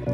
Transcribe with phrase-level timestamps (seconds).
[0.00, 0.08] Okay,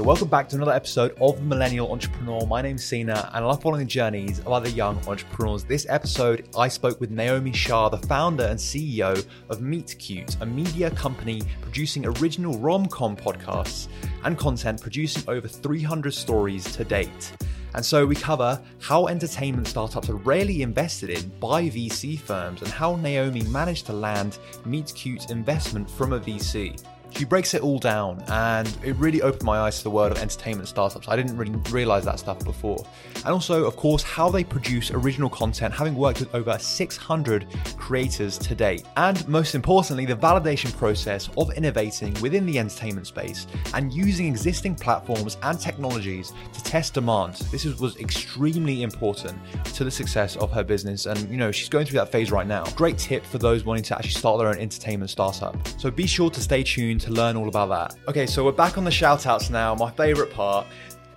[0.00, 2.44] welcome back to another episode of The Millennial Entrepreneur.
[2.48, 5.62] My name's Sina, and I love following the journeys of other young entrepreneurs.
[5.62, 10.46] This episode, I spoke with Naomi Shah, the founder and CEO of Meet Cute, a
[10.46, 13.86] media company producing original rom com podcasts
[14.24, 17.32] and content, producing over 300 stories to date.
[17.74, 22.70] And so we cover how entertainment startups are rarely invested in by VC firms and
[22.70, 26.82] how Naomi managed to land Meet Cute investment from a VC.
[27.12, 30.18] She breaks it all down, and it really opened my eyes to the world of
[30.18, 31.08] entertainment startups.
[31.08, 32.84] I didn't really realize that stuff before.
[33.16, 37.46] And also, of course, how they produce original content, having worked with over 600
[37.76, 38.84] creators to date.
[38.96, 44.76] And most importantly, the validation process of innovating within the entertainment space and using existing
[44.76, 47.34] platforms and technologies to test demand.
[47.52, 49.38] This was extremely important
[49.74, 51.04] to the success of her business.
[51.04, 52.64] And, you know, she's going through that phase right now.
[52.76, 55.56] Great tip for those wanting to actually start their own entertainment startup.
[55.78, 58.08] So be sure to stay tuned to learn all about that.
[58.08, 60.66] Okay, so we're back on the shout outs now, my favorite part.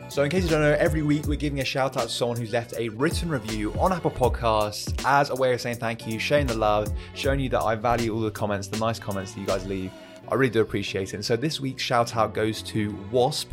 [0.10, 2.38] So, in case you don't know, every week we're giving a shout out to someone
[2.38, 6.20] who's left a written review on Apple Podcasts as a way of saying thank you,
[6.20, 9.40] showing the love, showing you that I value all the comments, the nice comments that
[9.40, 9.92] you guys leave.
[10.30, 11.16] I really do appreciate it.
[11.16, 13.50] And so, this week's shout out goes to Wasp.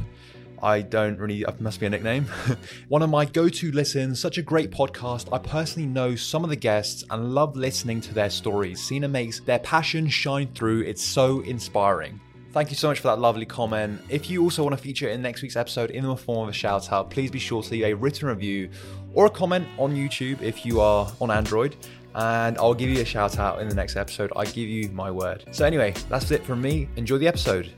[0.62, 2.24] I don't really, it must be a nickname.
[2.88, 5.28] One of my go to listens, such a great podcast.
[5.32, 8.82] I personally know some of the guests and love listening to their stories.
[8.82, 10.82] Sina makes their passion shine through.
[10.82, 12.20] It's so inspiring.
[12.52, 14.00] Thank you so much for that lovely comment.
[14.08, 16.56] If you also want to feature in next week's episode in the form of a
[16.56, 18.70] shout out, please be sure to leave a written review
[19.14, 21.76] or a comment on YouTube if you are on Android
[22.14, 24.32] and I'll give you a shout out in the next episode.
[24.34, 25.44] I give you my word.
[25.52, 26.88] So, anyway, that's it from me.
[26.96, 27.72] Enjoy the episode.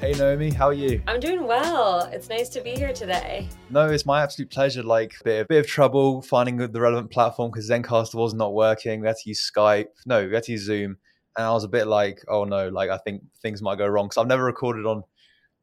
[0.00, 1.02] Hey Naomi, how are you?
[1.08, 2.08] I'm doing well.
[2.12, 3.48] It's nice to be here today.
[3.68, 4.84] No, it's my absolute pleasure.
[4.84, 8.54] Like a bit, a bit of trouble finding the relevant platform because Zencastr was not
[8.54, 9.00] working.
[9.00, 9.88] We had to use Skype.
[10.06, 10.98] No, we had to use Zoom,
[11.36, 14.06] and I was a bit like, oh no, like I think things might go wrong
[14.06, 15.02] because I've never recorded on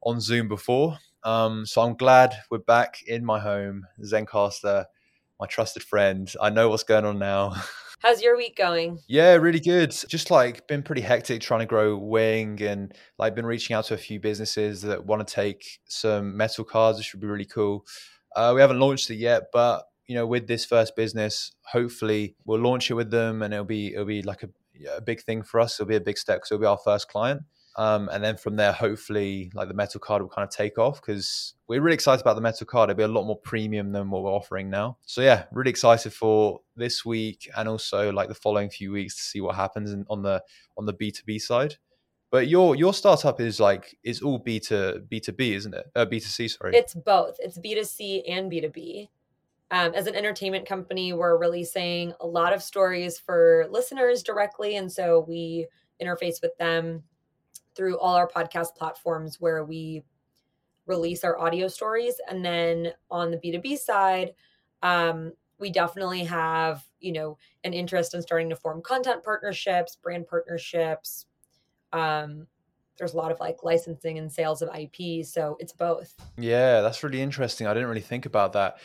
[0.03, 0.97] on Zoom before.
[1.23, 4.83] Um, so I'm glad we're back in my home, Zencastr,
[5.39, 6.29] my trusted friend.
[6.41, 7.55] I know what's going on now.
[8.05, 8.99] How's your week going?
[9.07, 9.89] Yeah, really good.
[9.89, 13.95] Just like been pretty hectic trying to grow Wing and like been reaching out to
[13.95, 17.83] a few businesses that want to take some metal cards, which would be really cool.
[18.35, 22.59] Uh, we haven't launched it yet, but you know, with this first business, hopefully we'll
[22.59, 24.49] launch it with them and it'll be it'll be like a,
[24.97, 25.79] a big thing for us.
[25.79, 27.41] It'll be a big step because it'll be our first client.
[27.77, 31.01] Um, and then from there, hopefully, like the metal card will kind of take off
[31.01, 32.89] because we're really excited about the metal card.
[32.89, 34.97] It'll be a lot more premium than what we're offering now.
[35.05, 39.21] So yeah, really excited for this week and also like the following few weeks to
[39.23, 40.41] see what happens in, on the
[40.77, 41.75] on the B two B side.
[42.31, 45.85] But your your startup is like is all B to B to B, isn't it?
[45.93, 46.75] Uh, B to C, sorry.
[46.77, 47.35] It's both.
[47.39, 49.09] It's B to C and B to B.
[49.69, 54.89] Um, as an entertainment company, we're releasing a lot of stories for listeners directly, and
[54.89, 55.67] so we
[56.01, 57.03] interface with them
[57.75, 60.03] through all our podcast platforms where we
[60.85, 62.15] release our audio stories.
[62.29, 64.33] And then on the B2B side,
[64.83, 70.27] um, we definitely have, you know, an interest in starting to form content partnerships, brand
[70.27, 71.25] partnerships.
[71.93, 72.47] Um,
[72.97, 75.25] there's a lot of like licensing and sales of IP.
[75.25, 76.13] So it's both.
[76.37, 77.67] Yeah, that's really interesting.
[77.67, 78.77] I didn't really think about that.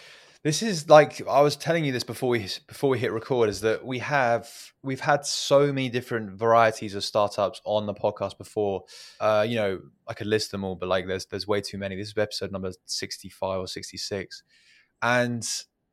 [0.42, 3.60] This is like I was telling you this before we before we hit record is
[3.60, 4.48] that we have
[4.82, 8.84] we've had so many different varieties of startups on the podcast before.
[9.20, 11.94] Uh, you know, I could list them all, but like there's there's way too many.
[11.94, 14.42] This is episode number 65 or 66.
[15.02, 15.46] And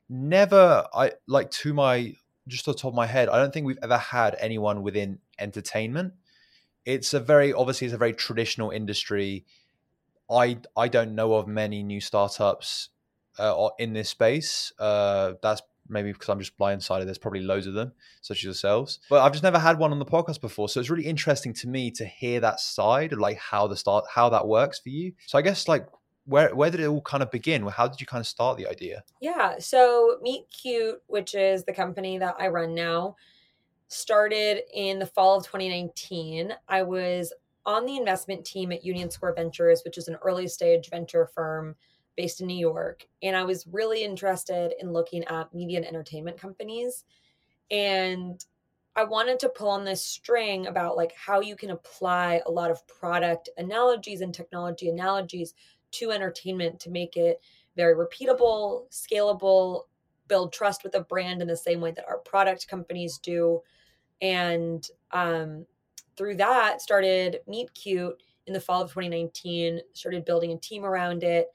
[0.08, 2.14] never I like to my
[2.46, 5.18] just off the top of my head, I don't think we've ever had anyone within
[5.38, 6.14] entertainment.
[6.86, 9.44] It's a very obviously it's a very traditional industry.
[10.30, 12.88] I I don't know of many new startups
[13.38, 14.72] uh, in this space.
[14.78, 17.04] Uh, that's maybe because I'm just blindsided.
[17.04, 19.00] There's probably loads of them, such as yourselves.
[19.08, 21.68] But I've just never had one on the podcast before, so it's really interesting to
[21.68, 25.12] me to hear that side of like how the start, how that works for you.
[25.26, 25.86] So I guess like
[26.28, 27.66] where where did it all kind of begin?
[27.66, 29.02] How did you kind of start the idea?
[29.20, 33.16] Yeah, so Meet Cute, which is the company that I run now,
[33.88, 36.54] started in the fall of 2019.
[36.68, 37.32] I was
[37.64, 41.76] on the investment team at Union Square Ventures, which is an early stage venture firm
[42.18, 43.06] based in New York.
[43.22, 47.04] And I was really interested in looking at media and entertainment companies.
[47.70, 48.44] And
[48.96, 52.72] I wanted to pull on this string about like how you can apply a lot
[52.72, 55.54] of product analogies and technology analogies
[55.92, 57.40] to entertainment to make it
[57.76, 59.82] very repeatable, scalable,
[60.26, 63.62] build trust with a brand in the same way that our product companies do.
[64.20, 65.66] And um,
[66.16, 71.22] through that, started Meet Cute in the fall of 2019, started building a team around
[71.22, 71.46] it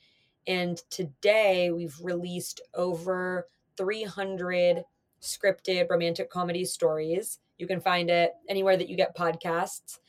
[0.47, 3.47] and today we've released over
[3.77, 4.83] 300
[5.21, 7.39] scripted romantic comedy stories.
[7.57, 9.99] You can find it anywhere that you get podcasts.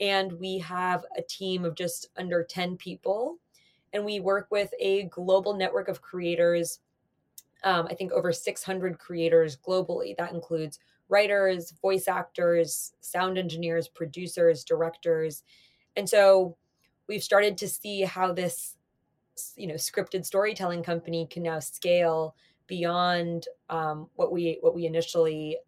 [0.00, 3.38] And we have a team of just under 10 people.
[3.92, 6.80] And we work with a global network of creators.
[7.64, 10.16] Um, I think over 600 creators globally.
[10.16, 15.44] That includes writers, voice actors, sound engineers, producers, directors.
[15.94, 16.56] And so
[17.08, 18.75] we've started to see how this
[19.56, 22.34] you know scripted storytelling company can now scale
[22.66, 25.58] beyond um, what we what we initially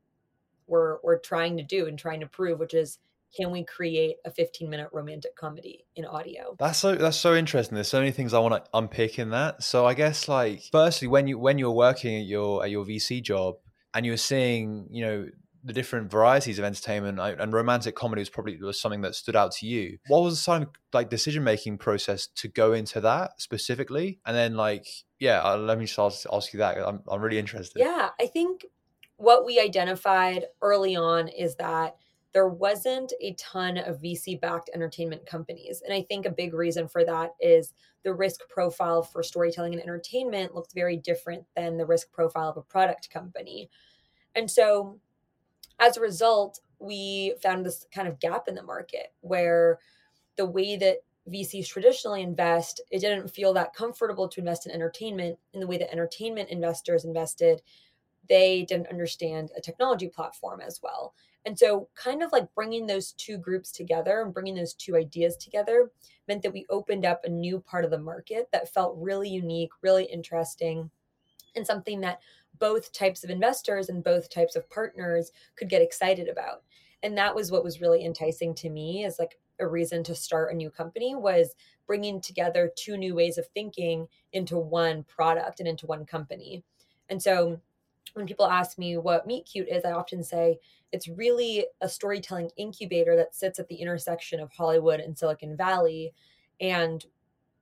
[0.66, 2.98] were were trying to do and trying to prove, which is
[3.36, 6.56] can we create a 15 minute romantic comedy in audio?
[6.58, 7.74] That's so that's so interesting.
[7.74, 9.62] There's so many things i want to unpick in that.
[9.62, 13.22] So i guess like firstly when you when you're working at your at your vc
[13.22, 13.56] job
[13.94, 15.26] and you're seeing you know
[15.68, 19.52] the different varieties of entertainment and romantic comedy was probably was something that stood out
[19.52, 19.98] to you.
[20.08, 24.18] What was the kind of like decision making process to go into that specifically?
[24.24, 24.86] And then like,
[25.18, 26.78] yeah, uh, let me just ask, ask you that.
[26.78, 27.80] I'm, I'm really interested.
[27.80, 28.64] Yeah, I think
[29.18, 31.96] what we identified early on is that
[32.32, 35.82] there wasn't a ton of VC backed entertainment companies.
[35.84, 37.74] And I think a big reason for that is
[38.04, 42.56] the risk profile for storytelling and entertainment looked very different than the risk profile of
[42.56, 43.68] a product company.
[44.34, 45.00] And so
[45.78, 49.78] as a result, we found this kind of gap in the market where
[50.36, 50.98] the way that
[51.28, 55.78] VCs traditionally invest, it didn't feel that comfortable to invest in entertainment in the way
[55.78, 57.62] that entertainment investors invested.
[58.28, 61.14] They didn't understand a technology platform as well.
[61.44, 65.36] And so, kind of like bringing those two groups together and bringing those two ideas
[65.36, 65.90] together
[66.26, 69.70] meant that we opened up a new part of the market that felt really unique,
[69.82, 70.90] really interesting,
[71.54, 72.20] and something that
[72.58, 76.62] both types of investors and both types of partners could get excited about.
[77.02, 80.52] And that was what was really enticing to me as like a reason to start
[80.52, 81.54] a new company was
[81.86, 86.64] bringing together two new ways of thinking into one product and into one company.
[87.08, 87.60] And so
[88.14, 90.58] when people ask me what meet cute is i often say
[90.92, 96.14] it's really a storytelling incubator that sits at the intersection of hollywood and silicon valley.
[96.60, 97.04] And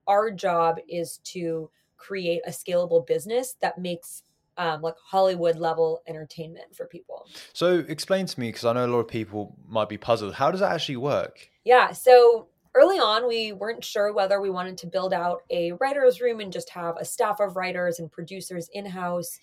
[0.06, 4.22] our job is to create a scalable business that makes
[4.58, 7.26] um, like Hollywood level entertainment for people.
[7.52, 10.34] So explain to me, because I know a lot of people might be puzzled.
[10.34, 11.48] How does that actually work?
[11.64, 11.92] Yeah.
[11.92, 16.40] So early on, we weren't sure whether we wanted to build out a writer's room
[16.40, 19.38] and just have a staff of writers and producers in house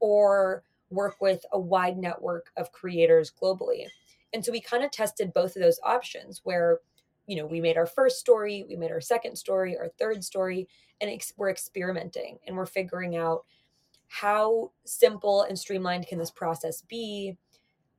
[0.00, 3.86] or work with a wide network of creators globally.
[4.32, 6.78] And so we kind of tested both of those options where,
[7.26, 10.66] you know, we made our first story, we made our second story, our third story,
[11.00, 13.44] and ex- we're experimenting and we're figuring out
[14.08, 17.36] how simple and streamlined can this process be?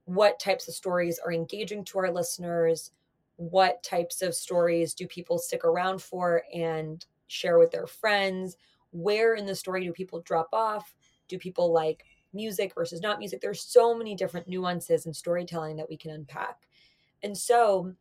[0.05, 2.91] What types of stories are engaging to our listeners?
[3.37, 8.57] What types of stories do people stick around for and share with their friends?
[8.91, 10.93] Where in the story do people drop off?
[11.27, 12.03] Do people like
[12.33, 13.39] music versus not music?
[13.39, 16.67] There's so many different nuances in storytelling that we can unpack.
[17.21, 17.93] And so,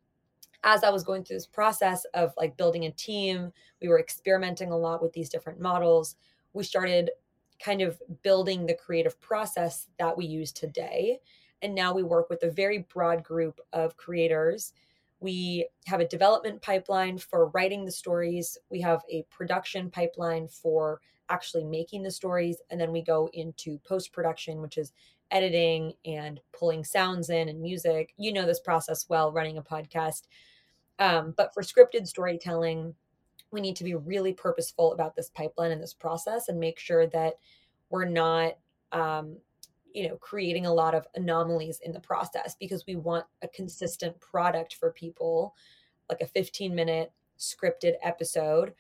[0.65, 4.73] as I was going through this process of like building a team, we were experimenting
[4.73, 6.17] a lot with these different models.
[6.53, 7.11] We started
[7.59, 11.21] kind of building the creative process that we use today.
[11.63, 14.73] And now we work with a very broad group of creators.
[15.21, 21.01] We have a development pipeline for writing the stories, we have a production pipeline for
[21.31, 24.93] actually making the stories, and then we go into post production, which is
[25.31, 28.15] editing and pulling sounds in and music.
[28.17, 30.23] You know this process well running a podcast.
[30.99, 32.95] Um, but for scripted storytelling,
[33.51, 37.07] we need to be really purposeful about this pipeline and this process and make sure
[37.07, 37.35] that
[37.91, 38.55] we're not
[38.93, 39.37] um,
[39.93, 44.19] you know creating a lot of anomalies in the process because we want a consistent
[44.21, 45.55] product for people
[46.09, 48.75] like a 15 minute scripted episode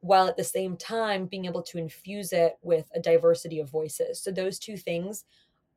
[0.00, 4.20] while at the same time being able to infuse it with a diversity of voices.
[4.20, 5.24] So those two things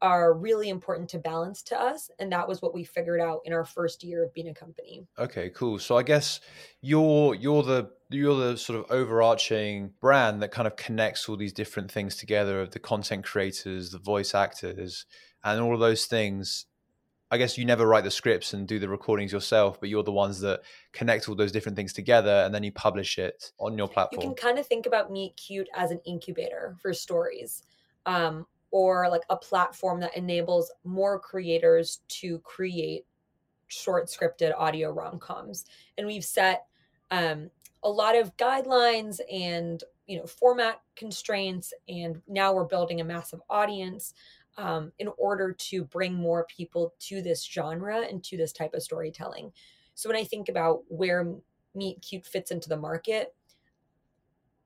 [0.01, 3.51] are really important to balance to us and that was what we figured out in
[3.51, 5.05] our first year of being a company.
[5.17, 5.79] Okay cool.
[5.79, 6.39] So i guess
[6.81, 11.53] you're you're the you're the sort of overarching brand that kind of connects all these
[11.53, 15.05] different things together of the content creators the voice actors
[15.43, 16.65] and all of those things.
[17.31, 20.13] I guess you never write the scripts and do the recordings yourself but you're the
[20.13, 20.61] ones that
[20.93, 24.29] connect all those different things together and then you publish it on your platform you
[24.29, 27.63] can kind of think about meet cute as an incubator for stories.
[28.05, 33.05] Um, or like a platform that enables more creators to create
[33.67, 35.65] short scripted audio rom-coms.
[35.97, 36.65] And we've set
[37.11, 37.49] um,
[37.83, 43.41] a lot of guidelines and you know format constraints and now we're building a massive
[43.49, 44.13] audience
[44.57, 48.83] um, in order to bring more people to this genre and to this type of
[48.83, 49.51] storytelling.
[49.93, 51.35] So when i think about where
[51.75, 53.35] meet cute fits into the market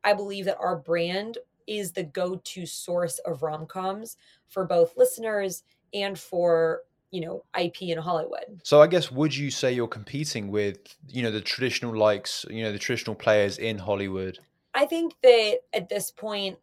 [0.04, 4.18] i believe that our brand is the go-to source of rom-coms
[4.48, 9.52] for both listeners and for you know ip in hollywood So I guess would you
[9.52, 10.78] say you're competing with
[11.08, 14.40] you know the traditional likes you know the traditional players in Hollywood?
[14.74, 16.58] I think that at this point,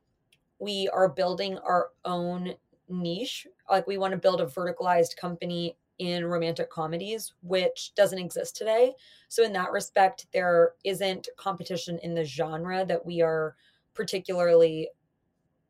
[0.59, 2.55] we are building our own
[2.89, 3.47] niche.
[3.69, 8.95] Like, we want to build a verticalized company in romantic comedies, which doesn't exist today.
[9.29, 13.55] So, in that respect, there isn't competition in the genre that we are
[13.95, 14.89] particularly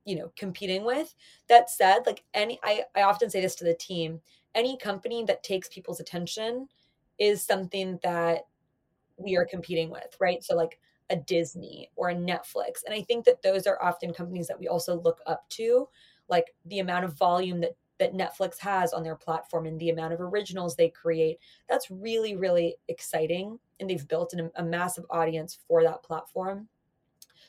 [0.04, 1.14] you know competing with
[1.48, 4.20] that said like any I, I often say this to the team
[4.54, 6.68] any company that takes people's attention
[7.18, 8.46] is something that
[9.18, 12.84] we are competing with right so like a Disney or a Netflix.
[12.86, 15.88] And I think that those are often companies that we also look up to,
[16.28, 20.14] like the amount of volume that that Netflix has on their platform and the amount
[20.14, 21.38] of originals they create.
[21.68, 26.68] That's really really exciting and they've built an, a massive audience for that platform.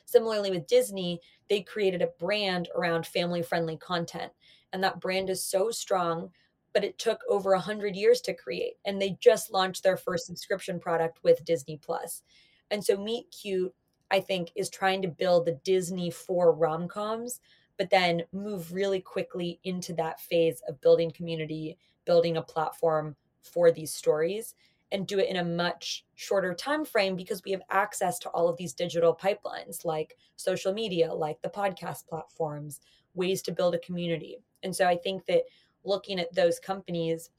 [0.04, 4.32] Similarly with Disney, they created a brand around family-friendly content
[4.72, 6.30] and that brand is so strong
[6.72, 10.80] but it took over 100 years to create and they just launched their first subscription
[10.80, 12.22] product with Disney Plus.
[12.70, 13.74] And so Meet Cute,
[14.10, 17.40] I think, is trying to build the Disney for rom coms,
[17.76, 23.70] but then move really quickly into that phase of building community, building a platform for
[23.70, 24.54] these stories,
[24.92, 28.48] and do it in a much shorter time frame because we have access to all
[28.48, 32.80] of these digital pipelines like social media, like the podcast platforms,
[33.14, 34.38] ways to build a community.
[34.62, 35.42] And so I think that
[35.84, 37.30] looking at those companies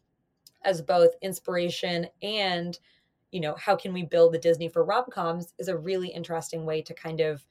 [0.64, 2.78] as both inspiration and
[3.32, 6.66] you know, how can we build the Disney for rom coms is a really interesting
[6.66, 7.44] way to kind of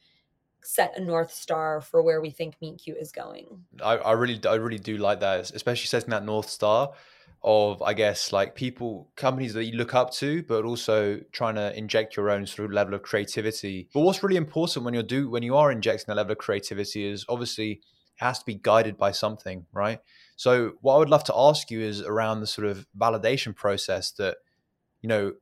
[0.63, 3.65] set a north star for where we think Meet Cute is going.
[3.83, 6.93] I, I really I really do like that, especially setting that north star
[7.45, 11.77] of I guess like people companies that you look up to, but also trying to
[11.77, 13.89] inject your own sort of level of creativity.
[13.93, 17.05] But what's really important when you're do when you are injecting that level of creativity
[17.05, 17.81] is obviously it
[18.25, 19.99] has to be guided by something, right?
[20.37, 24.13] So what I would love to ask you is around the sort of validation process
[24.13, 24.37] that
[25.01, 25.33] you know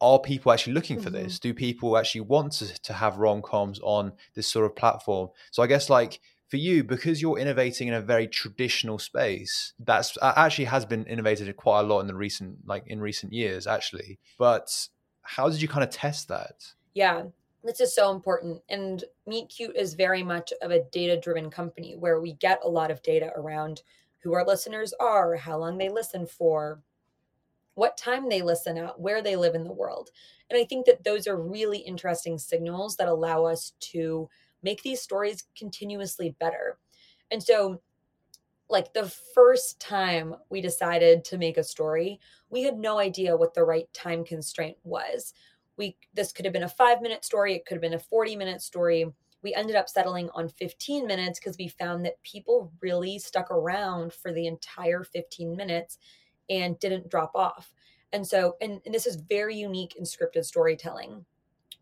[0.00, 1.14] are people actually looking for Mhm.
[1.14, 1.38] this?
[1.40, 5.30] Do people actually want to, to have rom coms on this sort of platform?
[5.50, 10.16] So I guess like for you, because you're innovating in a very traditional space, that's
[10.20, 13.66] uh, actually has been innovated quite a lot in the recent like in recent years
[13.66, 14.18] actually.
[14.38, 14.88] But
[15.22, 16.72] how did you kind of test that?
[16.94, 17.24] Yeah,
[17.62, 18.62] this is so important.
[18.68, 22.68] And Meet Cute is very much of a data driven company where we get a
[22.68, 23.82] lot of data around
[24.20, 26.80] who our listeners are, how long they listen for,
[27.74, 30.10] what time they listen at, where they live in the world.
[30.50, 34.28] And I think that those are really interesting signals that allow us to
[34.62, 36.78] make these stories continuously better.
[37.30, 37.80] And so,
[38.70, 43.54] like the first time we decided to make a story, we had no idea what
[43.54, 45.32] the right time constraint was.
[45.76, 49.06] We this could have been a 5-minute story, it could have been a 40-minute story.
[49.42, 54.12] We ended up settling on 15 minutes because we found that people really stuck around
[54.12, 55.98] for the entire 15 minutes
[56.50, 57.72] and didn't drop off.
[58.12, 61.24] And so, and, and this is very unique in scripted storytelling,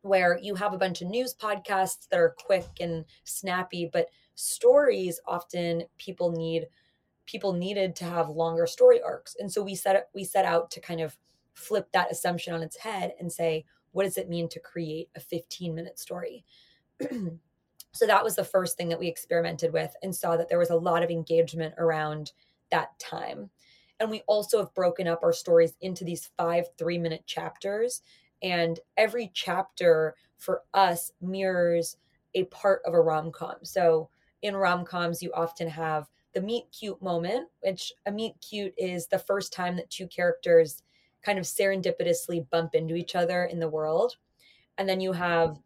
[0.07, 5.21] where you have a bunch of news podcasts that are quick and snappy, but stories
[5.27, 6.67] often people need
[7.27, 9.37] people needed to have longer story arcs.
[9.39, 11.17] And so we set we set out to kind of
[11.55, 15.21] flip that assumption on its head and say, what does it mean to create a
[15.21, 16.45] 15 minute story?
[17.93, 20.71] so that was the first thing that we experimented with and saw that there was
[20.71, 22.33] a lot of engagement around
[22.71, 23.51] that time.
[23.99, 28.03] And we also have broken up our stories into these five three minute chapters.
[28.43, 31.97] And every chapter for us mirrors
[32.35, 33.57] a part of a rom com.
[33.63, 34.11] So
[34.43, 39.07] in rom coms, you often have the meet cute moment, which a meet cute is
[39.07, 40.83] the first time that two characters
[41.23, 44.17] kind of serendipitously bump into each other in the world.
[44.77, 45.59] And then you have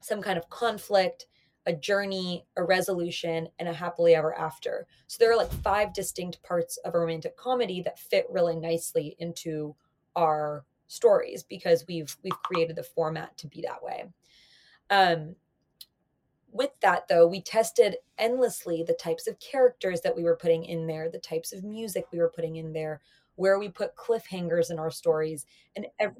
[0.00, 1.26] some kind of conflict,
[1.64, 4.86] a journey, a resolution, and a happily ever after.
[5.06, 9.16] So there are like five distinct parts of a romantic comedy that fit really nicely
[9.18, 9.74] into
[10.14, 14.04] our stories because we've we've created the format to be that way.
[14.90, 15.36] Um,
[16.50, 20.86] with that though, we tested endlessly the types of characters that we were putting in
[20.86, 23.00] there, the types of music we were putting in there,
[23.36, 26.16] where we put cliffhangers in our stories, and ev-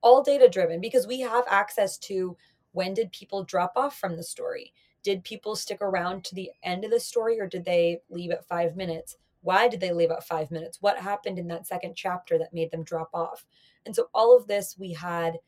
[0.00, 2.36] all data driven because we have access to
[2.72, 4.72] when did people drop off from the story?
[5.02, 8.46] Did people stick around to the end of the story or did they leave at
[8.46, 9.16] five minutes?
[9.48, 10.82] Why did they leave at five minutes?
[10.82, 13.46] What happened in that second chapter that made them drop off?
[13.86, 15.38] And so, all of this, we had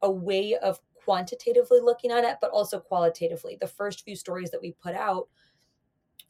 [0.00, 3.58] a way of quantitatively looking at it, but also qualitatively.
[3.60, 5.28] The first few stories that we put out,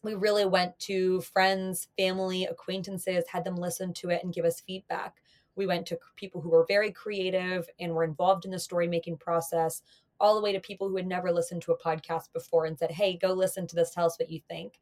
[0.02, 4.58] we really went to friends, family, acquaintances, had them listen to it and give us
[4.58, 5.18] feedback.
[5.54, 9.18] We went to people who were very creative and were involved in the story making
[9.18, 9.82] process,
[10.18, 12.90] all the way to people who had never listened to a podcast before and said,
[12.90, 13.92] Hey, go listen to this.
[13.92, 14.80] Tell us what you think.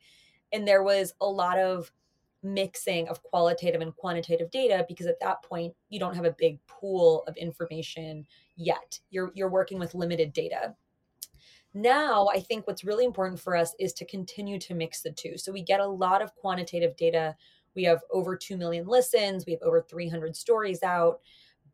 [0.50, 1.93] And there was a lot of
[2.42, 6.59] mixing of qualitative and quantitative data because at that point you don't have a big
[6.66, 8.26] pool of information
[8.57, 8.99] yet.
[9.11, 10.75] You're you're working with limited data.
[11.75, 15.37] Now, I think what's really important for us is to continue to mix the two.
[15.37, 17.37] So we get a lot of quantitative data.
[17.75, 21.21] We have over 2 million listens, we have over 300 stories out.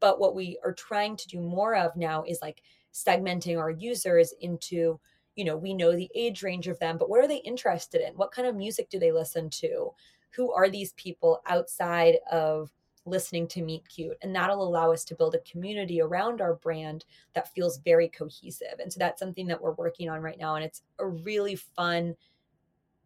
[0.01, 4.35] But what we are trying to do more of now is like segmenting our users
[4.41, 5.01] into,
[5.37, 8.15] you know, we know the age range of them, but what are they interested in?
[8.15, 9.91] What kind of music do they listen to?
[10.37, 12.73] Who are these people outside of
[13.07, 14.17] listening to Meet Cute.
[14.23, 18.79] And that'll allow us to build a community around our brand that feels very cohesive.
[18.81, 20.55] And so that's something that we're working on right now.
[20.55, 22.17] And it's a really fun,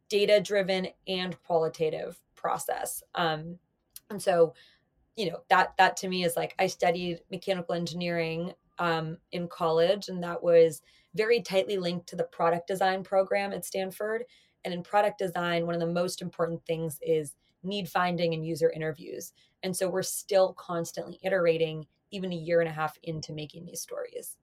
[0.08, 3.02] data driven and qualitative process.
[3.14, 3.58] Um,
[4.11, 4.54] and so,
[5.16, 10.08] you know, that that to me is like I studied mechanical engineering um, in college,
[10.08, 10.80] and that was
[11.14, 14.25] very tightly linked to the product design program at Stanford.
[14.64, 18.70] And in product design, one of the most important things is need finding and user
[18.70, 19.32] interviews.
[19.62, 23.80] And so we're still constantly iterating even a year and a half into making these
[23.80, 24.36] stories.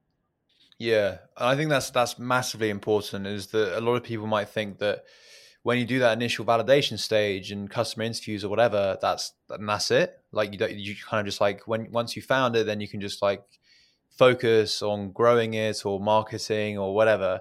[0.77, 3.27] Yeah, I think that's that's massively important.
[3.27, 5.05] Is that a lot of people might think that
[5.63, 9.89] when you do that initial validation stage and customer interviews or whatever, that's and that's
[9.89, 10.19] it.
[10.31, 12.88] Like you don't, you kind of just like when once you found it, then you
[12.89, 13.41] can just like
[14.10, 17.39] focus on growing it or marketing or whatever.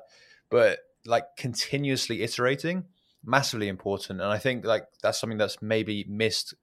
[0.48, 2.84] But like continuously iterating
[3.25, 6.54] massively important and i think like that's something that's maybe missed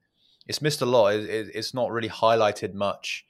[0.46, 3.24] it's missed a lot it, it's not really highlighted much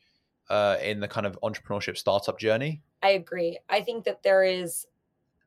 [0.52, 2.82] uh, in the kind of entrepreneurship startup journey.
[3.02, 3.58] I agree.
[3.70, 4.86] I think that there is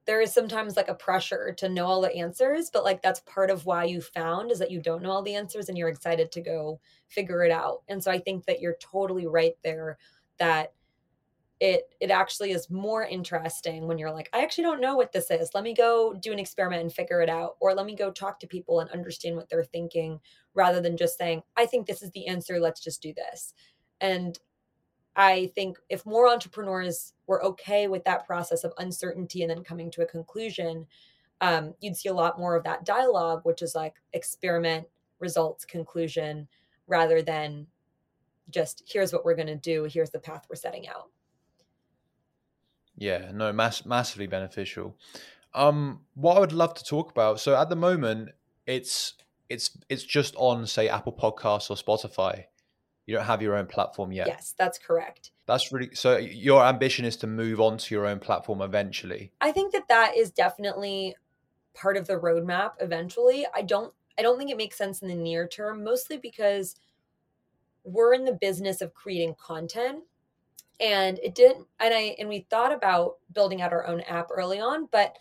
[0.05, 3.50] there is sometimes like a pressure to know all the answers but like that's part
[3.50, 6.31] of why you found is that you don't know all the answers and you're excited
[6.31, 9.98] to go figure it out and so i think that you're totally right there
[10.38, 10.74] that
[11.59, 15.31] it it actually is more interesting when you're like i actually don't know what this
[15.31, 15.51] is.
[15.53, 18.39] Let me go do an experiment and figure it out or let me go talk
[18.39, 20.19] to people and understand what they're thinking
[20.53, 22.59] rather than just saying i think this is the answer.
[22.59, 23.53] Let's just do this.
[24.01, 24.38] And
[25.15, 29.89] i think if more entrepreneurs were okay with that process of uncertainty and then coming
[29.91, 30.85] to a conclusion
[31.41, 34.87] um, you'd see a lot more of that dialogue which is like experiment
[35.20, 36.48] results conclusion
[36.87, 37.68] rather than
[38.50, 39.85] just here's what we're going to do.
[39.85, 41.09] Here's the path we're setting out
[42.98, 44.96] yeah, no, mass- massively beneficial.
[45.53, 47.40] Um, what I would love to talk about.
[47.40, 48.29] So at the moment,
[48.66, 49.14] it's
[49.50, 52.46] it's it's just on say Apple Podcasts or Spotify.
[53.05, 54.27] You don't have your own platform yet.
[54.27, 55.31] Yes, that's correct.
[55.46, 56.18] That's really so.
[56.18, 59.31] Your ambition is to move on to your own platform eventually.
[59.42, 61.16] I think that that is definitely
[61.74, 62.72] part of the roadmap.
[62.79, 63.94] Eventually, I don't.
[64.18, 66.75] I don't think it makes sense in the near term, mostly because
[67.84, 70.03] we're in the business of creating content
[70.79, 74.59] and it didn't and i and we thought about building out our own app early
[74.59, 75.16] on but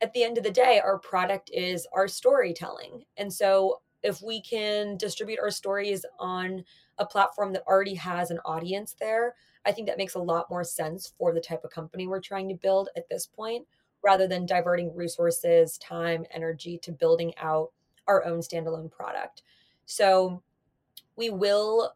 [0.00, 3.04] at the end of the day our product is our storytelling.
[3.16, 6.64] And so if we can distribute our stories on
[6.98, 9.34] a platform that already has an audience there
[9.64, 12.48] i think that makes a lot more sense for the type of company we're trying
[12.48, 13.66] to build at this point
[14.02, 17.70] rather than diverting resources time energy to building out
[18.06, 19.42] our own standalone product.
[19.86, 20.42] So
[21.16, 21.92] we will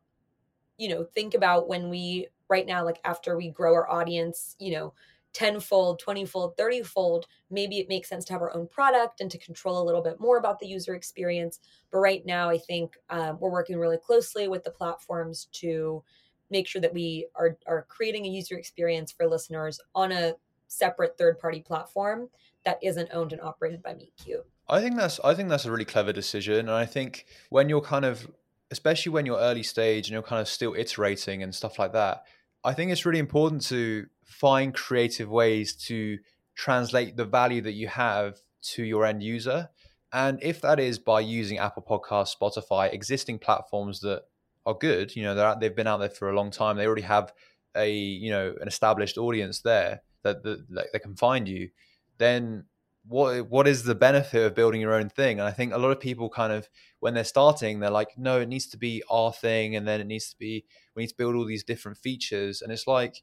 [0.78, 4.72] you know think about when we right now like after we grow our audience you
[4.72, 4.92] know
[5.36, 9.82] tenfold 20fold 30fold maybe it makes sense to have our own product and to control
[9.82, 11.60] a little bit more about the user experience.
[11.92, 16.02] But right now i think um, we're working really closely with the platforms to
[16.50, 20.34] make sure that we are, are creating a user experience for listeners on a
[20.68, 22.28] separate third party platform
[22.64, 25.70] that isn't owned and operated by meet cute i think that's i think that's a
[25.70, 26.60] really clever decision.
[26.60, 28.26] And i think when you're kind of
[28.70, 32.22] especially when you're early stage and you're kind of still iterating and stuff like that
[32.66, 36.18] I think it's really important to find creative ways to
[36.56, 38.38] translate the value that you have
[38.74, 39.68] to your end user.
[40.12, 44.22] And if that is by using Apple Podcasts, Spotify, existing platforms that
[44.66, 46.76] are good, you know, they've been out there for a long time.
[46.76, 47.32] They already have
[47.76, 51.70] a, you know, an established audience there that, that, that they can find you.
[52.18, 52.64] Then
[53.08, 55.38] what what is the benefit of building your own thing?
[55.38, 56.68] And I think a lot of people kind of
[57.00, 60.06] when they're starting, they're like, no, it needs to be our thing, and then it
[60.06, 60.64] needs to be
[60.94, 62.62] we need to build all these different features.
[62.62, 63.22] And it's like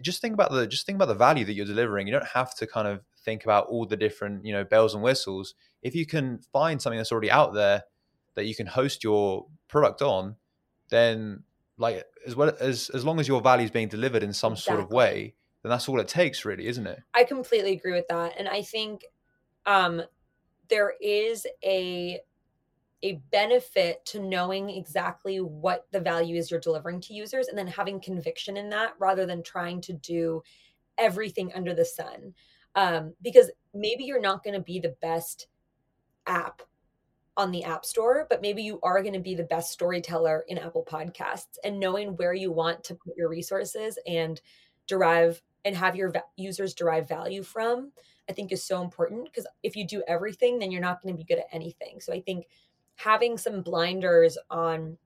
[0.00, 2.06] just think about the just think about the value that you're delivering.
[2.06, 5.02] You don't have to kind of think about all the different, you know, bells and
[5.02, 5.54] whistles.
[5.82, 7.84] If you can find something that's already out there
[8.34, 10.36] that you can host your product on,
[10.90, 11.42] then
[11.76, 14.74] like as well as as long as your value is being delivered in some exactly.
[14.74, 18.06] sort of way, then that's all it takes really isn't it i completely agree with
[18.08, 19.04] that and i think
[19.66, 20.02] um
[20.68, 22.20] there is a
[23.04, 27.66] a benefit to knowing exactly what the value is you're delivering to users and then
[27.66, 30.42] having conviction in that rather than trying to do
[30.98, 32.34] everything under the sun.
[32.74, 35.48] Um, because maybe you're not going to be the best
[36.26, 36.62] app
[37.36, 40.58] on the App Store, but maybe you are going to be the best storyteller in
[40.58, 44.40] Apple Podcasts and knowing where you want to put your resources and
[44.86, 47.92] derive and have your va- users derive value from,
[48.28, 51.18] I think is so important because if you do everything, then you're not going to
[51.18, 52.00] be good at anything.
[52.00, 52.46] So I think
[52.96, 54.96] having some blinders on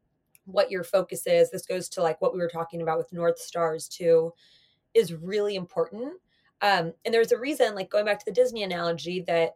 [0.44, 3.38] what your focus is, this goes to like what we were talking about with North
[3.38, 4.32] Stars too,
[4.94, 6.14] is really important.
[6.62, 9.54] Um, and there's a reason, like going back to the Disney analogy, that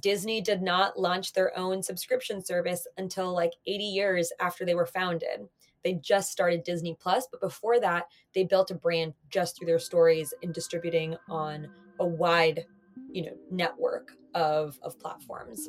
[0.00, 4.86] Disney did not launch their own subscription service until like 80 years after they were
[4.86, 5.48] founded.
[5.86, 9.78] They just started Disney Plus, but before that, they built a brand just through their
[9.78, 11.68] stories and distributing on
[12.00, 12.64] a wide,
[13.12, 15.68] you know, network of of platforms.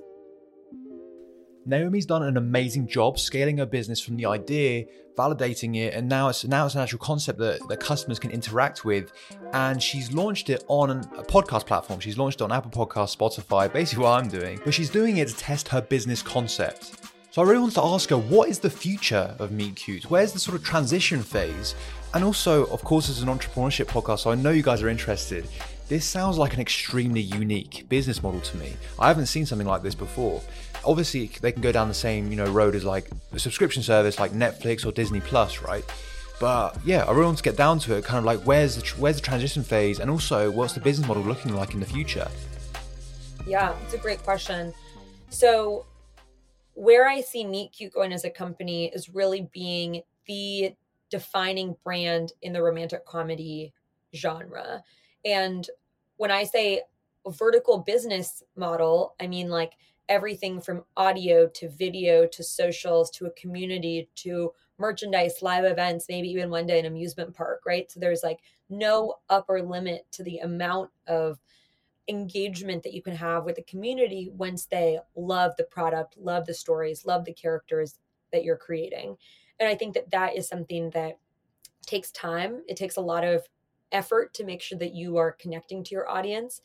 [1.68, 6.30] Naomi's done an amazing job scaling her business from the idea, validating it, and now
[6.30, 9.12] it's now it's an actual concept that, that customers can interact with.
[9.54, 12.00] And she's launched it on a podcast platform.
[12.00, 14.60] She's launched it on Apple Podcasts, Spotify, basically what I'm doing.
[14.66, 16.96] But she's doing it to test her business concept.
[17.38, 20.10] So I really want to ask her, what is the future of Meet Cute?
[20.10, 21.76] Where's the sort of transition phase?
[22.15, 25.47] And also, of course, as an entrepreneurship podcast, so I know you guys are interested.
[25.88, 28.73] This sounds like an extremely unique business model to me.
[28.97, 30.41] I haven't seen something like this before
[30.84, 34.19] obviously they can go down the same you know road as like a subscription service
[34.19, 35.84] like Netflix or Disney Plus, right?
[36.39, 38.04] But yeah, I really want to get down to it.
[38.04, 41.23] Kind of like where's the where's the transition phase, and also what's the business model
[41.23, 42.28] looking like in the future?
[43.45, 44.73] Yeah, it's a great question.
[45.30, 45.86] So
[46.78, 50.76] where I see Meet Cute going as a company is really being the
[51.10, 53.74] defining brand in the romantic comedy
[54.13, 54.84] genre.
[55.26, 55.68] And
[56.18, 56.84] when I say
[57.28, 59.74] vertical business model, I mean like
[60.08, 66.30] everything from audio to video to socials to a community to merchandise, live events, maybe
[66.30, 67.92] even one day an amusement park, right?
[67.92, 71.40] So there's like no upper limit to the amount of
[72.08, 76.54] engagement that you can have with the community once they love the product, love the
[76.54, 78.00] stories, love the characters
[78.32, 79.17] that you're creating.
[79.60, 81.20] And I think that that is something that
[81.86, 82.63] takes time.
[82.67, 83.48] It takes a lot of
[83.91, 86.62] effort to make sure that you are connecting to your audience.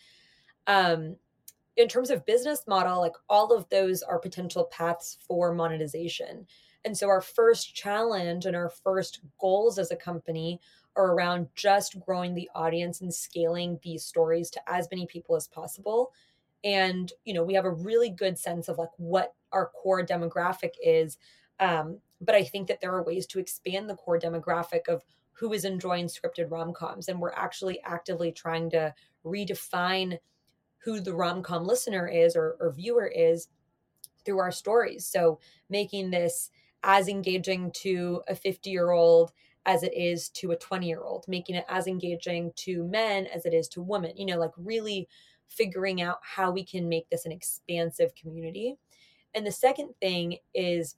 [0.67, 1.17] Um,
[1.77, 6.47] in terms of business model, like all of those are potential paths for monetization.
[6.85, 10.61] And so our first challenge and our first goals as a company
[10.97, 15.49] are around just growing the audience and scaling these stories to as many people as
[15.49, 16.13] possible.
[16.65, 20.73] And, you know, we have a really good sense of like what our core demographic
[20.83, 21.19] is.
[21.59, 25.03] Um, but I think that there are ways to expand the core demographic of
[25.33, 27.09] who is enjoying scripted rom coms.
[27.09, 30.19] And we're actually actively trying to redefine
[30.85, 33.49] who the rom com listener is or, or viewer is
[34.25, 35.07] through our stories.
[35.07, 36.51] So making this
[36.83, 39.33] as engaging to a 50 year old
[39.67, 43.47] as it is to a 20 year old, making it as engaging to men as
[43.47, 45.09] it is to women, you know, like really
[45.49, 48.77] figuring out how we can make this an expansive community.
[49.35, 50.97] And the second thing is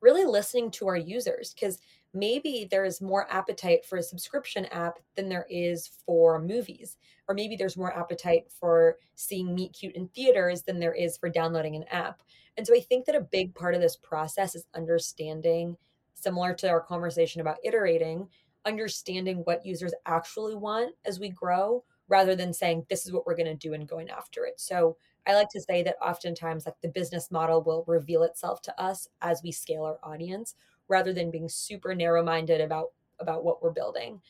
[0.00, 1.78] really listening to our users because
[2.12, 7.56] maybe there's more appetite for a subscription app than there is for movies or maybe
[7.56, 11.84] there's more appetite for seeing meet cute in theaters than there is for downloading an
[11.90, 12.22] app
[12.56, 15.76] and so i think that a big part of this process is understanding
[16.24, 18.28] similar to our conversation about iterating
[18.64, 23.36] understanding what users actually want as we grow rather than saying this is what we're
[23.36, 24.60] going to do and going after it.
[24.60, 28.80] So i like to say that oftentimes like the business model will reveal itself to
[28.80, 30.54] us as we scale our audience
[30.88, 32.88] rather than being super narrow minded about
[33.20, 34.20] about what we're building.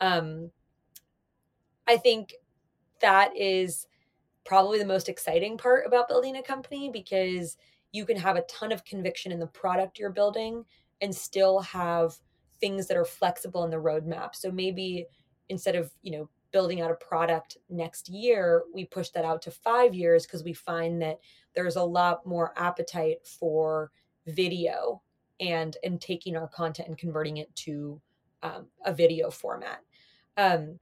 [0.00, 0.50] Um
[1.86, 2.34] i think
[3.00, 3.86] that is
[4.44, 7.56] probably the most exciting part about building a company because
[7.92, 10.64] you can have a ton of conviction in the product you're building
[11.00, 12.16] and still have
[12.60, 15.06] things that are flexible in the roadmap so maybe
[15.48, 19.50] instead of you know building out a product next year we push that out to
[19.50, 21.18] five years because we find that
[21.54, 23.90] there's a lot more appetite for
[24.26, 25.02] video
[25.40, 28.00] and and taking our content and converting it to
[28.42, 29.80] um, a video format.
[30.36, 30.78] Um,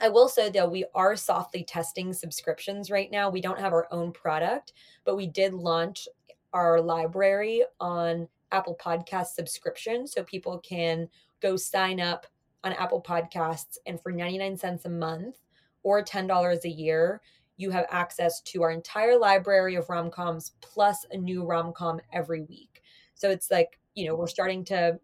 [0.00, 3.30] I will say though, we are softly testing subscriptions right now.
[3.30, 4.72] We don't have our own product,
[5.04, 6.08] but we did launch
[6.52, 10.06] our library on Apple Podcast subscription.
[10.06, 11.08] So people can
[11.40, 12.26] go sign up
[12.64, 15.38] on Apple Podcasts, and for 99 cents a month
[15.82, 17.20] or $10 a year,
[17.56, 22.00] you have access to our entire library of rom coms plus a new rom com
[22.12, 22.82] every week.
[23.14, 24.98] So it's like you know, we're starting to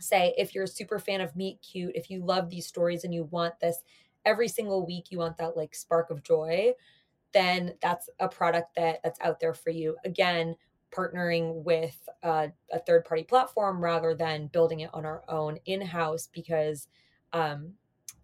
[0.00, 3.14] say if you're a super fan of Meet Cute, if you love these stories and
[3.14, 3.78] you want this
[4.24, 6.72] every single week, you want that like spark of joy,
[7.32, 9.96] then that's a product that that's out there for you.
[10.04, 10.54] Again,
[10.94, 12.50] partnering with a
[12.86, 16.88] third party platform rather than building it on our own in house because
[17.32, 17.72] um,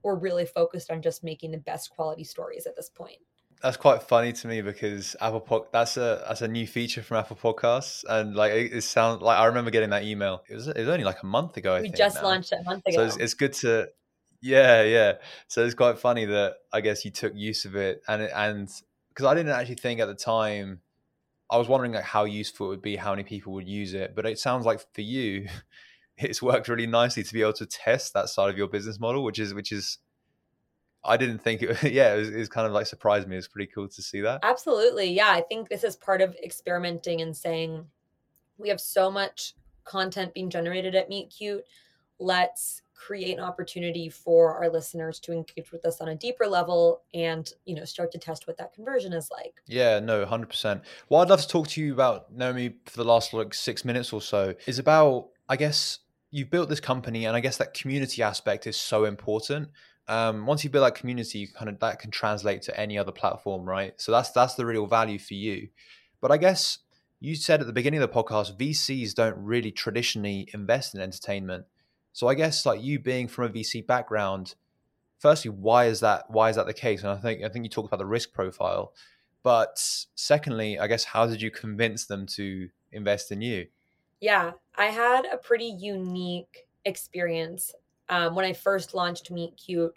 [0.03, 3.19] we're really focused on just making the best quality stories at this point
[3.65, 7.17] that's quite funny to me because Apple Pod, that's a that's a new feature from
[7.17, 10.43] Apple Podcasts, and like it, it sounds like I remember getting that email.
[10.51, 11.75] It was it was only like a month ago.
[11.75, 12.25] I we just now.
[12.25, 12.97] launched it a month ago.
[12.97, 13.89] So it's, it's good to,
[14.43, 15.13] yeah, yeah.
[15.49, 18.69] So it's quite funny that I guess you took use of it, and and
[19.09, 20.81] because I didn't actually think at the time,
[21.51, 24.15] I was wondering like how useful it would be, how many people would use it,
[24.15, 25.49] but it sounds like for you,
[26.19, 29.25] it's worked really nicely to be able to test that side of your business model,
[29.25, 29.99] which is which is
[31.05, 31.83] I didn't think it.
[31.93, 33.37] Yeah, it was, it was, kind of like surprised me.
[33.37, 34.41] It's pretty cool to see that.
[34.43, 35.29] Absolutely, yeah.
[35.29, 37.87] I think this is part of experimenting and saying
[38.57, 39.55] we have so much
[39.85, 41.65] content being generated at Meet Cute.
[42.19, 47.03] Let's create an opportunity for our listeners to engage with us on a deeper level
[47.13, 51.23] and you know start to test what that conversion is like yeah no 100% what
[51.23, 54.21] i'd love to talk to you about naomi for the last like six minutes or
[54.21, 55.99] so is about i guess
[56.31, 59.69] you've built this company and i guess that community aspect is so important
[60.07, 63.13] um, once you build that community, you kind of that can translate to any other
[63.13, 63.95] platform, right?
[63.97, 65.69] So that's that's the real value for you.
[66.21, 66.79] But I guess
[67.21, 71.65] you said at the beginning of the podcast, VCs don't really traditionally invest in entertainment.
[72.15, 74.55] So I guess like you being from a VC background,
[75.19, 76.31] firstly, why is that?
[76.31, 77.03] Why is that the case?
[77.03, 78.95] And I think I think you talked about the risk profile.
[79.43, 79.79] But
[80.15, 83.67] secondly, I guess how did you convince them to invest in you?
[84.21, 87.75] Yeah, I had a pretty unique experience
[88.09, 89.95] um, when I first launched Meet Cute,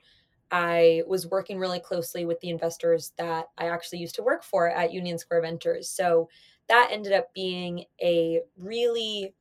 [0.50, 4.70] I was working really closely with the investors that I actually used to work for
[4.70, 5.90] at Union Square Ventures.
[5.90, 6.30] So
[6.70, 9.34] that ended up being a really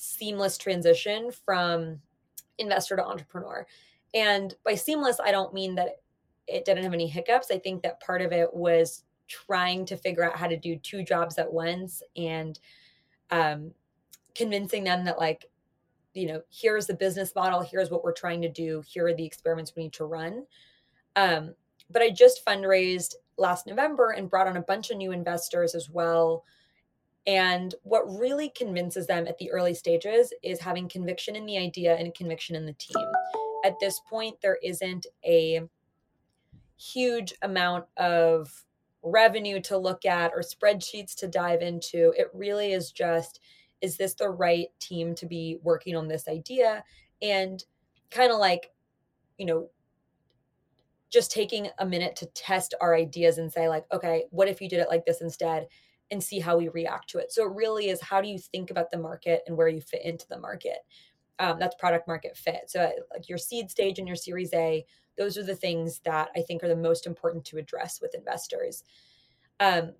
[0.00, 2.00] seamless transition from
[2.58, 3.66] investor to entrepreneur.
[4.14, 6.00] And by seamless, I don't mean that
[6.46, 7.50] it didn't have any hiccups.
[7.50, 11.02] I think that part of it was trying to figure out how to do two
[11.02, 12.60] jobs at once and
[13.32, 13.72] um,
[14.34, 15.50] convincing them that like
[16.14, 19.24] you know, here's the business model, here's what we're trying to do, here are the
[19.24, 20.44] experiments we need to run.
[21.16, 21.54] Um,
[21.90, 25.90] but I just fundraised last November and brought on a bunch of new investors as
[25.90, 26.44] well.
[27.28, 31.94] And what really convinces them at the early stages is having conviction in the idea
[31.94, 33.06] and conviction in the team.
[33.66, 35.60] At this point, there isn't a
[36.78, 38.64] huge amount of
[39.02, 42.14] revenue to look at or spreadsheets to dive into.
[42.16, 43.40] It really is just
[43.82, 46.82] is this the right team to be working on this idea
[47.22, 47.62] and
[48.10, 48.72] kind of like
[49.36, 49.68] you know
[51.10, 54.68] just taking a minute to test our ideas and say like okay what if you
[54.68, 55.68] did it like this instead
[56.10, 57.32] and see how we react to it.
[57.32, 60.04] So it really is how do you think about the market and where you fit
[60.04, 60.78] into the market?
[61.38, 62.62] Um, that's product market fit.
[62.66, 64.84] So uh, like your seed stage and your series a
[65.16, 68.84] those are the things that i think are the most important to address with investors.
[69.60, 69.92] Um,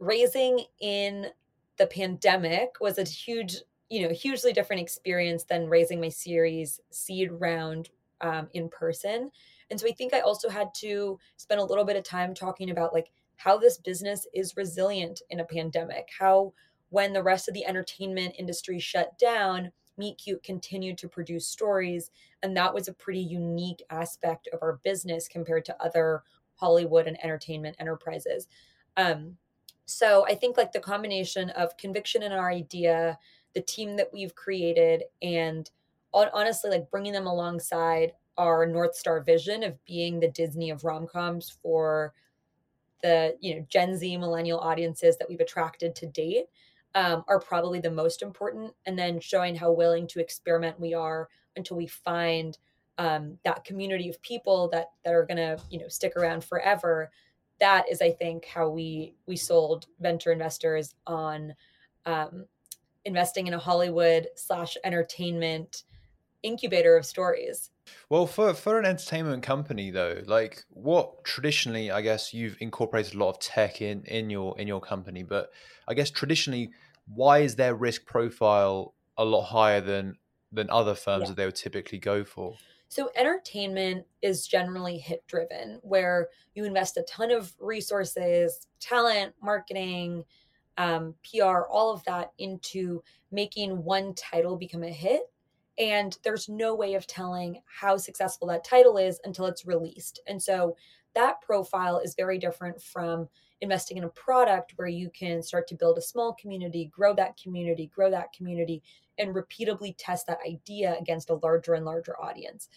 [0.00, 1.28] raising in
[1.76, 3.56] the pandemic was a huge,
[3.88, 9.30] you know, hugely different experience than raising my series seed round um, in person.
[9.70, 12.70] And so I think I also had to spend a little bit of time talking
[12.70, 16.52] about like how this business is resilient in a pandemic, how
[16.90, 22.10] when the rest of the entertainment industry shut down, Meet Cute continued to produce stories.
[22.42, 26.22] And that was a pretty unique aspect of our business compared to other
[26.56, 28.46] Hollywood and entertainment enterprises.
[28.98, 29.38] Um,
[29.86, 33.18] so I think like the combination of conviction in our idea,
[33.54, 35.70] the team that we've created, and
[36.12, 41.06] honestly, like bringing them alongside our North Star vision of being the Disney of rom
[41.06, 42.12] coms for
[43.02, 46.46] the you know Gen Z millennial audiences that we've attracted to date
[46.94, 48.72] um, are probably the most important.
[48.86, 52.58] And then showing how willing to experiment we are until we find
[53.00, 57.10] um, that community of people that that are going to you know stick around forever
[57.58, 61.54] that is i think how we we sold venture investors on
[62.04, 62.44] um,
[63.06, 65.84] investing in a hollywood slash entertainment
[66.42, 67.70] incubator of stories
[68.08, 73.18] well for for an entertainment company though like what traditionally i guess you've incorporated a
[73.18, 75.50] lot of tech in in your in your company but
[75.88, 76.70] i guess traditionally
[77.14, 80.16] why is their risk profile a lot higher than
[80.52, 81.28] than other firms yeah.
[81.28, 82.56] that they would typically go for
[82.90, 86.26] so, entertainment is generally hit driven, where
[86.56, 90.24] you invest a ton of resources, talent, marketing,
[90.76, 93.00] um, PR, all of that into
[93.30, 95.29] making one title become a hit.
[95.80, 100.20] And there's no way of telling how successful that title is until it's released.
[100.28, 100.76] And so,
[101.14, 103.28] that profile is very different from
[103.60, 107.36] investing in a product where you can start to build a small community, grow that
[107.36, 108.80] community, grow that community,
[109.18, 112.68] and repeatedly test that idea against a larger and larger audience.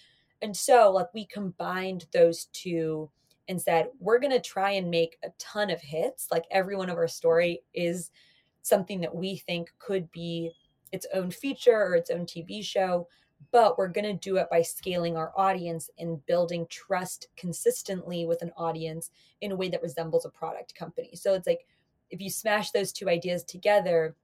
[0.41, 3.09] And so, like, we combined those two
[3.47, 6.27] and said, we're going to try and make a ton of hits.
[6.31, 8.11] Like, every one of our story is
[8.61, 10.51] something that we think could be
[10.93, 13.07] its own feature or its own TV show.
[13.51, 18.41] but we're going to do it by scaling our audience and building trust consistently with
[18.41, 21.11] an audience in a way that resembles a product company.
[21.13, 21.67] So it's like
[22.09, 24.15] if you smash those two ideas together,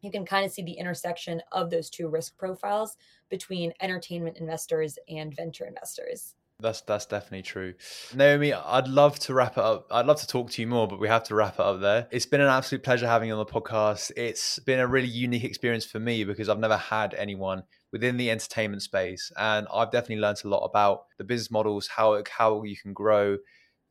[0.00, 2.96] you can kind of see the intersection of those two risk profiles
[3.30, 6.34] between entertainment investors and venture investors.
[6.60, 7.74] That's that's definitely true.
[8.14, 9.88] Naomi, I'd love to wrap it up.
[9.90, 12.06] I'd love to talk to you more, but we have to wrap it up there.
[12.12, 14.12] It's been an absolute pleasure having you on the podcast.
[14.16, 18.30] It's been a really unique experience for me because I've never had anyone within the
[18.30, 22.76] entertainment space, and I've definitely learned a lot about the business models, how how you
[22.76, 23.38] can grow.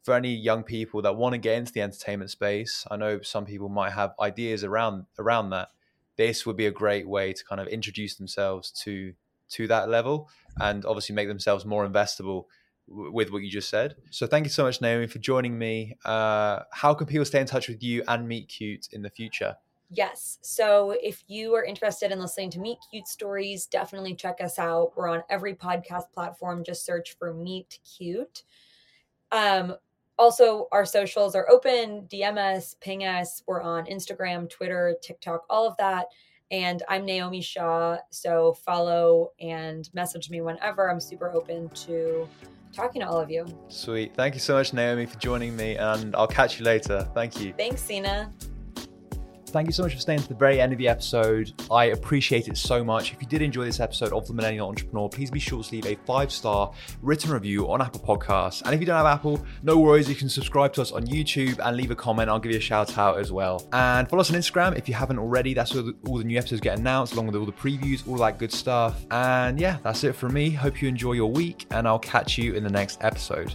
[0.04, 3.46] For any young people that want to get into the entertainment space, I know some
[3.46, 5.70] people might have ideas around around that.
[6.18, 9.14] This would be a great way to kind of introduce themselves to
[9.50, 12.46] to that level and obviously make themselves more investable
[12.88, 13.96] with what you just said.
[14.12, 15.96] So thank you so much, Naomi, for joining me.
[16.04, 19.56] Uh, how can people stay in touch with you and Meet Cute in the future?
[19.90, 20.40] Yes.
[20.42, 24.94] So if you are interested in listening to Meet Cute stories, definitely check us out.
[24.96, 26.64] We're on every podcast platform.
[26.64, 28.44] Just search for Meet Cute.
[29.32, 29.76] Um,
[30.18, 32.08] also, our socials are open.
[32.12, 33.44] DM us, ping us.
[33.48, 36.08] We're on Instagram, Twitter, TikTok, all of that.
[36.54, 37.98] And I'm Naomi Shah.
[38.12, 40.88] So follow and message me whenever.
[40.88, 42.30] I'm super open to
[42.72, 43.48] talking to all of you.
[43.70, 44.14] Sweet.
[44.14, 45.78] Thank you so much, Naomi, for joining me.
[45.78, 47.10] And I'll catch you later.
[47.16, 47.54] Thank you.
[47.58, 48.32] Thanks, Sina.
[49.54, 51.54] Thank you so much for staying to the very end of the episode.
[51.70, 53.14] I appreciate it so much.
[53.14, 55.86] If you did enjoy this episode of The Millennial Entrepreneur, please be sure to leave
[55.86, 58.64] a five star written review on Apple Podcasts.
[58.64, 61.60] And if you don't have Apple, no worries, you can subscribe to us on YouTube
[61.64, 62.32] and leave a comment.
[62.32, 63.64] I'll give you a shout out as well.
[63.74, 65.54] And follow us on Instagram if you haven't already.
[65.54, 68.40] That's where all the new episodes get announced, along with all the previews, all that
[68.40, 69.06] good stuff.
[69.12, 70.50] And yeah, that's it from me.
[70.50, 73.54] Hope you enjoy your week, and I'll catch you in the next episode.